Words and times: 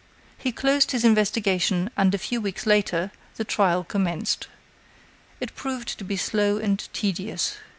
He 0.35 0.51
closed 0.51 0.93
his 0.93 1.05
investigation, 1.05 1.91
and, 1.95 2.15
a 2.15 2.17
few 2.17 2.41
weeks 2.41 2.65
later, 2.65 3.11
the 3.35 3.43
trial 3.43 3.83
commenced. 3.83 4.47
It 5.39 5.53
proved 5.55 5.95
to 5.99 6.03
be 6.03 6.17
slow 6.17 6.57
and 6.57 6.91
tedious. 6.91 7.57